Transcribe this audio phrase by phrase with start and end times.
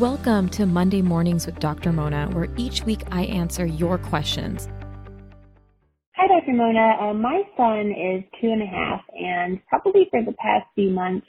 [0.00, 1.92] Welcome to Monday Mornings with Dr.
[1.92, 4.66] Mona, where each week I answer your questions.
[6.16, 6.52] Hi, Dr.
[6.52, 6.96] Mona.
[7.00, 11.28] Uh, my son is two and a half, and probably for the past few months,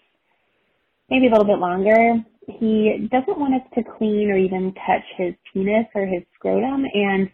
[1.12, 2.26] maybe a little bit longer,
[2.58, 6.86] he doesn't want us to clean or even touch his penis or his scrotum.
[6.92, 7.30] And,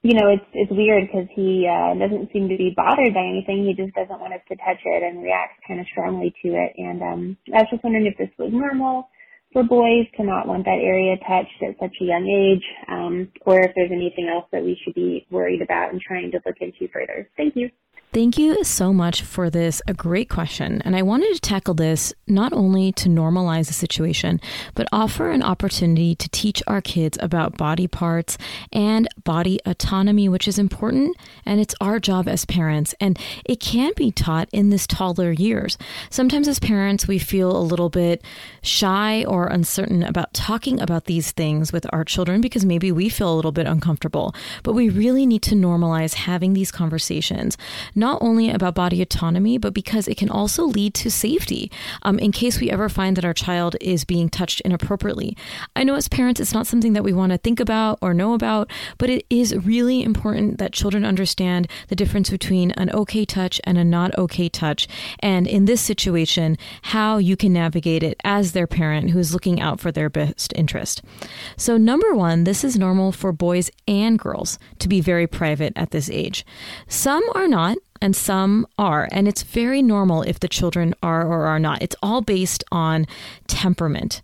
[0.00, 3.66] you know, it's, it's weird because he uh, doesn't seem to be bothered by anything.
[3.68, 6.72] He just doesn't want us to touch it and reacts kind of strongly to it.
[6.78, 9.10] And um, I was just wondering if this was normal
[9.52, 13.60] for boys to not want that area touched at such a young age, um, or
[13.60, 16.88] if there's anything else that we should be worried about and trying to look into
[16.92, 17.30] further.
[17.36, 17.70] Thank you.
[18.10, 19.82] Thank you so much for this.
[19.86, 20.80] A great question.
[20.82, 24.40] And I wanted to tackle this not only to normalize the situation,
[24.74, 28.38] but offer an opportunity to teach our kids about body parts
[28.72, 31.18] and body autonomy, which is important.
[31.44, 32.94] And it's our job as parents.
[32.98, 35.76] And it can be taught in this toddler years.
[36.08, 38.24] Sometimes as parents, we feel a little bit
[38.62, 43.30] shy or uncertain about talking about these things with our children because maybe we feel
[43.30, 44.34] a little bit uncomfortable.
[44.62, 47.58] But we really need to normalize having these conversations
[47.98, 51.70] not only about body autonomy, but because it can also lead to safety
[52.02, 55.36] um, in case we ever find that our child is being touched inappropriately.
[55.76, 58.34] I know as parents, it's not something that we want to think about or know
[58.34, 63.60] about, but it is really important that children understand the difference between an okay touch
[63.64, 64.88] and a not okay touch.
[65.20, 69.60] And in this situation, how you can navigate it as their parent who is looking
[69.60, 71.02] out for their best interest.
[71.56, 75.90] So, number one, this is normal for boys and girls to be very private at
[75.90, 76.44] this age.
[76.86, 79.08] Some are not, and some are.
[79.12, 81.82] And it's very normal if the children are or are not.
[81.82, 83.06] It's all based on
[83.46, 84.22] temperament.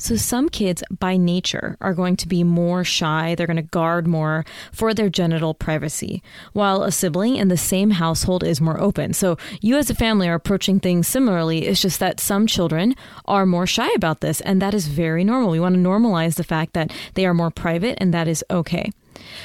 [0.00, 3.34] So, some kids by nature are going to be more shy.
[3.34, 6.22] They're going to guard more for their genital privacy,
[6.54, 9.12] while a sibling in the same household is more open.
[9.12, 11.66] So, you as a family are approaching things similarly.
[11.66, 12.94] It's just that some children
[13.26, 15.50] are more shy about this, and that is very normal.
[15.50, 18.90] We want to normalize the fact that they are more private, and that is okay.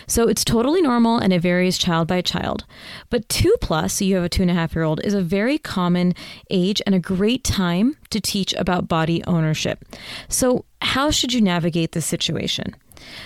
[0.08, 2.66] So it's totally normal and it varies child by child.
[3.10, 5.22] But two plus, so you have a two and a half year old, is a
[5.22, 6.14] very common
[6.50, 9.84] age and a great time to teach about body ownership.
[10.30, 12.76] So, how should you navigate this situation?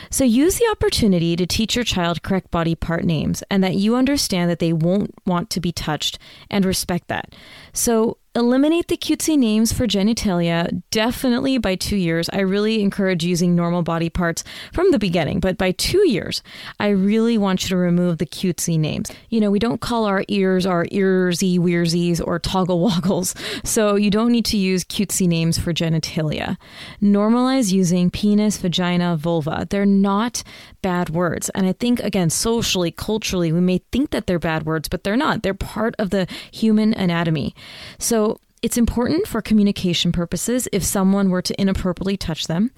[0.09, 3.95] So use the opportunity to teach your child correct body part names and that you
[3.95, 6.17] understand that they won't want to be touched
[6.49, 7.35] and respect that.
[7.73, 12.29] So eliminate the cutesy names for genitalia definitely by two years.
[12.31, 16.43] I really encourage using normal body parts from the beginning but by two years
[16.79, 19.11] i really want you to remove the cutesy names.
[19.29, 24.09] You know we don't call our ears our earsy weirsies or toggle woggles so you
[24.09, 26.57] don't need to use cutesy names for genitalia.
[27.01, 29.67] Normalize using penis vagina vulva.
[29.69, 30.43] They're not
[30.81, 34.87] bad words and i think again socially culturally we may think that they're bad words
[34.87, 37.53] but they're not they're part of the human anatomy
[37.97, 42.71] so it's important for communication purposes if someone were to inappropriately touch them.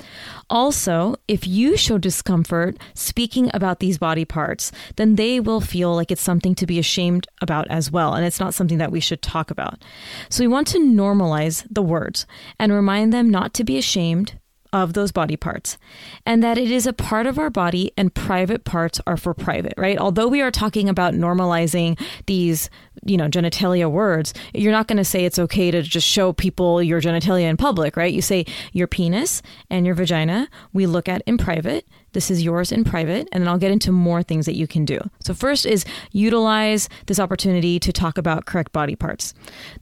[0.50, 6.12] Also, if you show discomfort speaking about these body parts, then they will feel like
[6.12, 9.22] it's something to be ashamed about as well, and it's not something that we should
[9.22, 9.82] talk about.
[10.30, 12.28] So we want to normalize the words
[12.60, 14.40] and remind them not to be ashamed
[14.74, 15.78] of those body parts
[16.26, 19.74] and that it is a part of our body and private parts are for private,
[19.78, 19.98] right?
[19.98, 22.70] Although we are talking about normalizing these,
[23.06, 26.82] you know, genitalia words, you're not going to say it's okay to just show people
[26.82, 28.14] your genitalia in public, right?
[28.14, 32.72] You say your penis and your vagina we look at in private this is yours
[32.72, 35.00] in private, and then I'll get into more things that you can do.
[35.20, 39.34] So, first is utilize this opportunity to talk about correct body parts.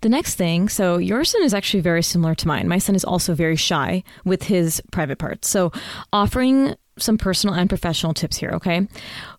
[0.01, 2.67] The next thing, so your son is actually very similar to mine.
[2.67, 5.49] My son is also very shy with his private parts.
[5.49, 5.71] So,
[6.13, 8.87] offering some personal and professional tips here, okay?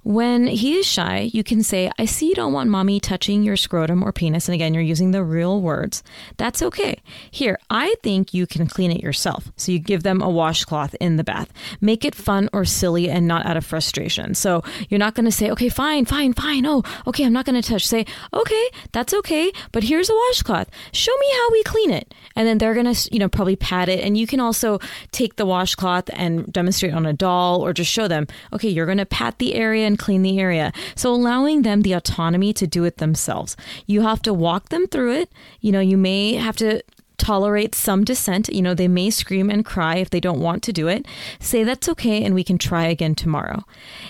[0.02, 3.56] When he is shy, you can say, I see you don't want mommy touching your
[3.56, 4.48] scrotum or penis.
[4.48, 6.02] And again, you're using the real words.
[6.38, 7.00] That's okay.
[7.30, 9.52] Here, I think you can clean it yourself.
[9.56, 11.52] So you give them a washcloth in the bath.
[11.82, 14.34] Make it fun or silly and not out of frustration.
[14.34, 16.64] So you're not going to say, okay, fine, fine, fine.
[16.64, 17.86] Oh, okay, I'm not going to touch.
[17.86, 20.70] Say, okay, that's okay, but here's a washcloth.
[20.92, 22.14] Show me how we clean it.
[22.36, 24.00] And then they're going to, you know, probably pat it.
[24.00, 24.78] And you can also
[25.12, 28.98] take the washcloth and demonstrate on a doll or just show them, okay, you're going
[28.98, 30.72] to pat the area and clean the area.
[30.94, 33.56] So allowing them the autonomy to do it themselves.
[33.86, 35.32] You have to walk them through it.
[35.60, 36.82] You know, you may have to
[37.18, 38.48] tolerate some dissent.
[38.48, 41.06] You know, they may scream and cry if they don't want to do it.
[41.38, 43.64] Say that's okay and we can try again tomorrow.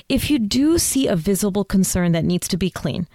[0.08, 3.08] If you do see a visible concern that needs to be clean,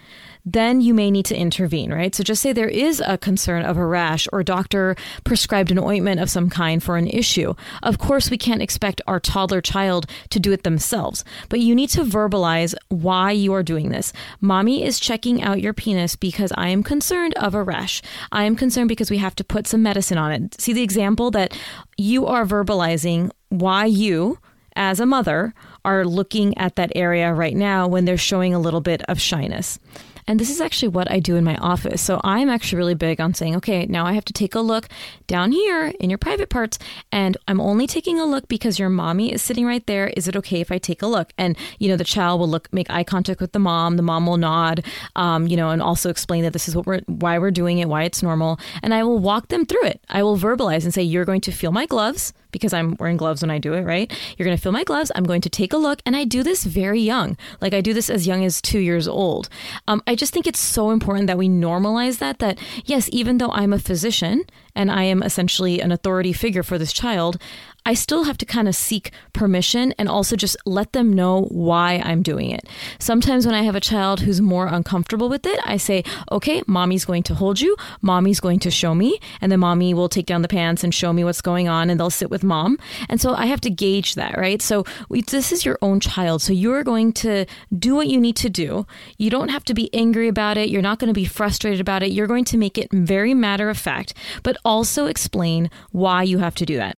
[0.45, 2.13] then you may need to intervene, right?
[2.13, 6.19] So just say there is a concern of a rash or doctor prescribed an ointment
[6.19, 7.55] of some kind for an issue.
[7.81, 11.89] Of course, we can't expect our toddler child to do it themselves, but you need
[11.89, 14.13] to verbalize why you are doing this.
[14.39, 18.01] Mommy is checking out your penis because I am concerned of a rash.
[18.31, 20.61] I am concerned because we have to put some medicine on it.
[20.61, 21.57] See the example that
[21.97, 24.37] you are verbalizing why you
[24.75, 25.53] as a mother
[25.83, 29.79] are looking at that area right now when they're showing a little bit of shyness.
[30.27, 32.01] And this is actually what I do in my office.
[32.01, 34.87] So I'm actually really big on saying, okay, now I have to take a look
[35.27, 36.79] down here in your private parts.
[37.11, 40.07] And I'm only taking a look because your mommy is sitting right there.
[40.17, 41.31] Is it okay if I take a look?
[41.37, 43.97] And, you know, the child will look, make eye contact with the mom.
[43.97, 44.83] The mom will nod,
[45.15, 47.87] um, you know, and also explain that this is what we're, why we're doing it,
[47.87, 48.59] why it's normal.
[48.81, 50.01] And I will walk them through it.
[50.09, 53.41] I will verbalize and say, you're going to feel my gloves because I'm wearing gloves
[53.41, 54.09] when I do it, right?
[54.37, 55.11] You're going to feel my gloves.
[55.13, 56.01] I'm going to take a look.
[56.05, 57.35] And I do this very young.
[57.59, 59.49] Like I do this as young as two years old.
[59.89, 63.51] Um, I just think it's so important that we normalize that, that yes, even though
[63.51, 64.43] I'm a physician
[64.75, 67.37] and I am essentially an authority figure for this child,
[67.85, 72.01] I still have to kind of seek permission and also just let them know why
[72.03, 72.67] I'm doing it.
[72.97, 77.05] Sometimes when I have a child who's more uncomfortable with it, I say, okay, mommy's
[77.05, 80.41] going to hold you, mommy's going to show me, and then mommy will take down
[80.41, 82.79] the pants and show me what's going on, and they'll sit with mom.
[83.07, 84.61] And so I have to gauge that, right?
[84.61, 86.41] So we, this is your own child.
[86.41, 87.45] So you're going to
[87.77, 88.87] do what you need to do.
[89.17, 90.69] You don't have to be angry about it.
[90.69, 92.11] You're not going to be frustrated about it.
[92.11, 96.55] You're going to make it very matter of fact, but also explain why you have
[96.55, 96.97] to do that.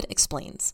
[0.09, 0.73] Explains.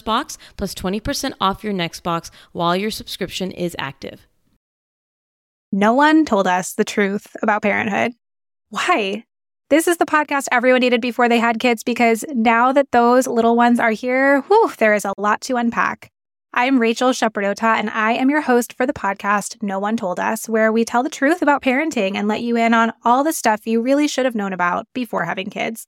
[0.01, 4.27] first box plus 20% off your next box while your subscription is active.
[5.71, 8.11] No one told us the truth about parenthood.
[8.69, 9.23] Why?
[9.69, 13.55] This is the podcast everyone needed before they had kids because now that those little
[13.55, 16.09] ones are here, whew, there is a lot to unpack.
[16.53, 20.49] I'm Rachel Shepardota, and I am your host for the podcast No One Told Us,
[20.49, 23.65] where we tell the truth about parenting and let you in on all the stuff
[23.65, 25.87] you really should have known about before having kids.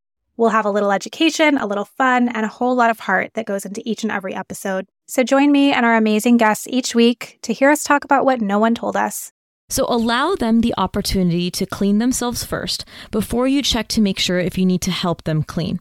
[0.37, 3.45] We'll have a little education, a little fun, and a whole lot of heart that
[3.45, 4.87] goes into each and every episode.
[5.07, 8.41] So join me and our amazing guests each week to hear us talk about what
[8.41, 9.31] no one told us.
[9.69, 14.39] So allow them the opportunity to clean themselves first before you check to make sure
[14.39, 15.79] if you need to help them clean.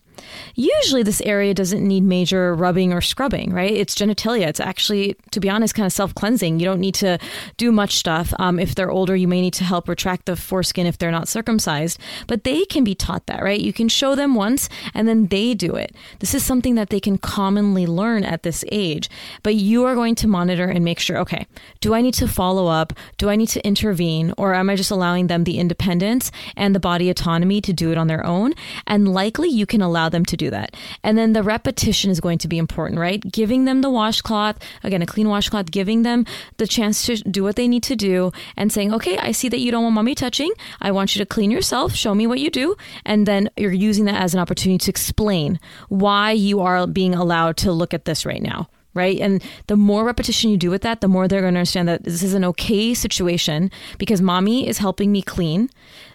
[0.55, 3.73] Usually, this area doesn't need major rubbing or scrubbing, right?
[3.73, 4.47] It's genitalia.
[4.47, 6.61] It's actually, to be honest, kind of self cleansing.
[6.61, 7.19] You don't need to
[7.57, 8.35] do much stuff.
[8.39, 11.29] Um, if they're older, you may need to help retract the foreskin if they're not
[11.29, 13.61] circumcised, but they can be taught that, right?
[13.61, 15.95] You can show them once and then they do it.
[16.19, 19.09] This is something that they can commonly learn at this age,
[19.43, 21.47] but you are going to monitor and make sure okay,
[21.81, 22.93] do I need to follow up?
[23.17, 24.35] Do I need to intervene?
[24.37, 27.99] Or am I just allowing them the independence and the body autonomy to do it
[27.99, 28.55] on their own?
[28.87, 30.77] And likely you can allow them to do that.
[31.03, 33.21] And then the repetition is going to be important, right?
[33.21, 36.27] Giving them the washcloth, again, a clean washcloth, giving them
[36.59, 39.61] the chance to do what they need to do and saying, okay, I see that
[39.61, 40.53] you don't want mommy touching.
[40.81, 41.95] I want you to clean yourself.
[41.95, 42.77] Show me what you do.
[43.05, 47.57] And then you're using that as an opportunity to explain why you are being allowed
[47.59, 49.21] to look at this right now right?
[49.21, 52.05] And the more repetition you do with that, the more they're going to understand that
[52.05, 55.71] this is an okay situation because mommy is helping me clean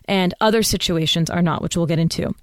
[0.05, 2.35] and other situations are not, which we'll get into.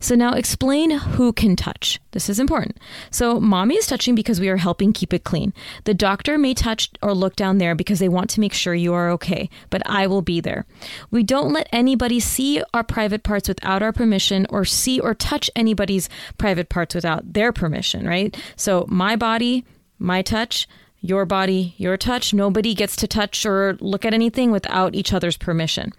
[0.00, 2.00] So now explain who can touch.
[2.12, 2.78] This is important.
[3.10, 5.52] So mommy is touching because we are helping keep it clean.
[5.84, 8.94] The doctor may touch or look down there because they want to make sure you
[8.94, 10.66] are okay, but I will be there.
[11.10, 15.50] We don't let anybody see our private parts without our permission or see or touch
[15.56, 16.08] anybody's
[16.38, 18.36] private parts without their permission, right?
[18.56, 19.64] So my body,
[19.98, 20.66] my touch,
[21.02, 22.32] your body, your touch.
[22.32, 25.92] Nobody gets to touch or look at anything without each other's permission.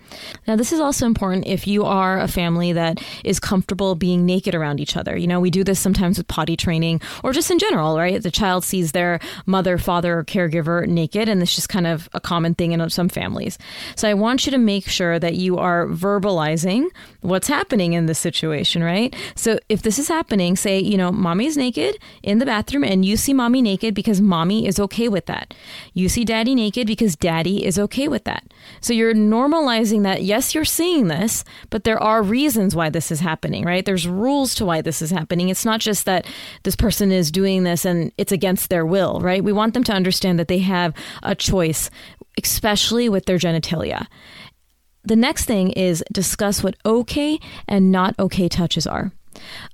[0.48, 4.56] Now, this is also important if you are a family that is comfortable being naked
[4.56, 5.18] around each other.
[5.18, 8.24] You know, we do this sometimes with potty training or just in general, right?
[8.24, 12.22] The child sees their mother, father, or caregiver naked, and it's just kind of a
[12.22, 13.58] common thing in some families.
[13.96, 16.88] So I want you to make sure that you are verbalizing
[17.24, 19.14] what's happening in this situation, right?
[19.36, 23.04] So if this is happening, say, you know, mommy is naked in the bathroom and
[23.04, 25.54] you see mommy naked because mommy is okay okay with that.
[25.94, 28.44] You see daddy naked because daddy is okay with that.
[28.80, 33.20] So you're normalizing that, yes, you're seeing this, but there are reasons why this is
[33.20, 33.84] happening, right?
[33.84, 35.50] There's rules to why this is happening.
[35.50, 36.26] It's not just that
[36.64, 39.44] this person is doing this and it's against their will, right?
[39.44, 41.90] We want them to understand that they have a choice,
[42.42, 44.08] especially with their genitalia.
[45.06, 49.12] The next thing is discuss what okay and not okay touches are.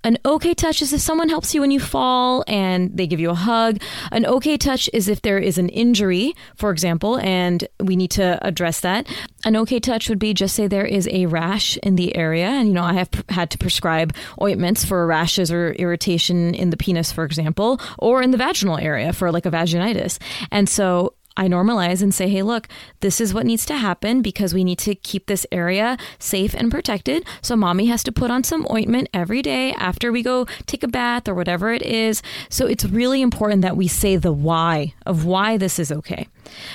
[0.03, 3.29] An okay touch is if someone helps you when you fall and they give you
[3.29, 3.81] a hug.
[4.12, 8.39] An okay touch is if there is an injury, for example, and we need to
[8.45, 9.07] address that.
[9.45, 12.69] An okay touch would be just say there is a rash in the area, and
[12.69, 17.12] you know, I have had to prescribe ointments for rashes or irritation in the penis,
[17.12, 20.19] for example, or in the vaginal area for like a vaginitis.
[20.51, 22.67] And so I normalize and say, hey, look,
[23.00, 26.69] this is what needs to happen because we need to keep this area safe and
[26.69, 27.25] protected.
[27.41, 30.89] So mommy has to put on some ointment every day after we go take a
[30.89, 32.22] bath or whatever it is.
[32.50, 36.27] So it's really important that we say the why of why this is okay.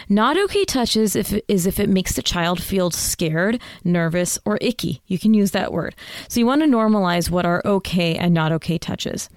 [0.08, 5.02] Not okay touches if is if it makes the child feel scared, nervous, or icky.
[5.06, 5.94] You can use that word.
[6.28, 9.28] So you want to normalize what are okay and not okay touches.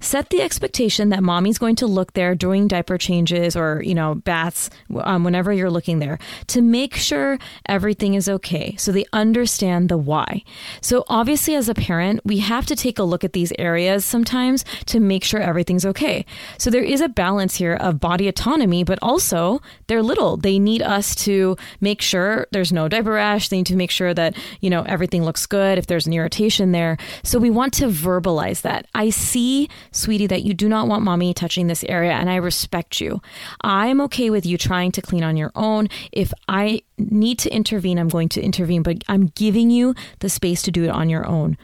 [0.00, 4.14] Set the expectation that mommy's going to look there during diaper changes or you know
[4.14, 4.70] baths
[5.02, 6.18] um, whenever you're looking there
[6.48, 8.76] to make sure everything is okay.
[8.76, 10.42] So they understand the why.
[10.80, 14.64] So obviously, as a parent, we have to take a look at these areas sometimes
[14.86, 16.24] to make sure everything's okay.
[16.58, 20.36] So there is a balance here of body autonomy, but also they're little.
[20.36, 23.48] They need us to make sure there's no diaper rash.
[23.48, 26.72] They need to make sure that, you know, everything looks good if there's an irritation
[26.72, 26.96] there.
[27.22, 28.86] So we want to verbalize that.
[28.94, 33.00] I see, sweetie, that you do not want mommy touching this area and I respect
[33.00, 33.20] you.
[33.62, 35.88] I'm okay with you trying to clean on your own.
[36.12, 40.62] If I need to intervene, I'm going to intervene, but I'm giving you the space
[40.62, 41.56] to do it on your own.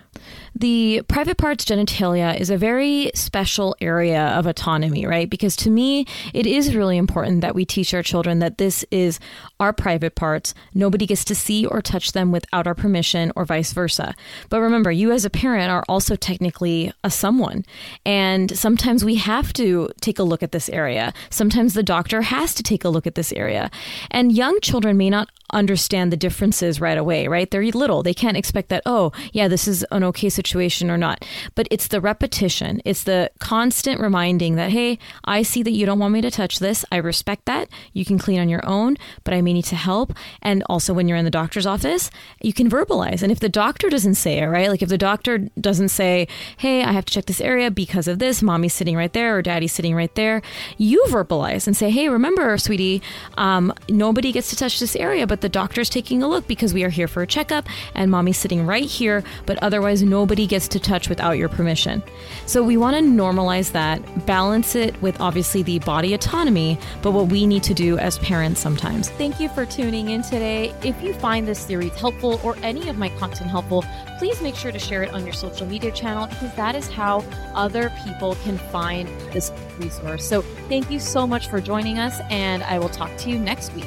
[0.58, 5.28] The private parts genitalia is a very special area of autonomy, right?
[5.28, 9.20] Because to me, it is really important that we teach our children that this is
[9.60, 10.54] our private parts.
[10.72, 14.14] Nobody gets to see or touch them without our permission or vice versa.
[14.48, 17.62] But remember, you as a parent are also technically a someone.
[18.06, 21.12] And sometimes we have to take a look at this area.
[21.28, 23.70] Sometimes the doctor has to take a look at this area.
[24.10, 27.50] And young children may not understand the differences right away, right?
[27.50, 28.02] They're little.
[28.02, 31.24] They can't expect that, oh, yeah, this is an okay situation or not.
[31.54, 35.98] But it's the repetition, it's the constant reminding that, hey, I see that you don't
[35.98, 36.84] want me to touch this.
[36.92, 37.68] I respect that.
[37.92, 40.12] You can clean on your own, but I may need to help.
[40.42, 42.10] And also, when you're in the doctor's office,
[42.40, 43.22] you can verbalize.
[43.22, 44.68] And if the doctor doesn't say it, right?
[44.68, 48.18] Like if the doctor doesn't say, hey, I have to check this area because of
[48.18, 50.42] this, mommy's sitting right there or daddy's sitting right there,
[50.76, 53.02] you verbalize and say, hey, remember, sweetie,
[53.36, 56.84] um, nobody gets to touch this area, but the doctor's taking a look because we
[56.84, 60.02] are here for a checkup and mommy's sitting right here, but otherwise
[60.44, 62.02] gets to touch without your permission.
[62.46, 67.28] So we want to normalize that, balance it with obviously the body autonomy, but what
[67.28, 69.10] we need to do as parents sometimes.
[69.10, 70.74] Thank you for tuning in today.
[70.82, 73.84] If you find this series helpful or any of my content helpful,
[74.18, 77.24] please make sure to share it on your social media channel because that is how
[77.54, 80.26] other people can find this resource.
[80.26, 83.72] So thank you so much for joining us, and I will talk to you next
[83.74, 83.86] week.